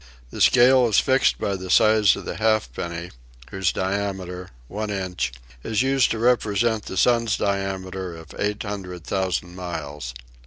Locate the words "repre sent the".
6.17-6.97